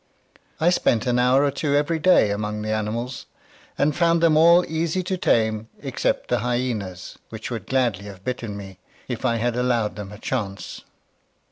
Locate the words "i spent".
0.59-1.05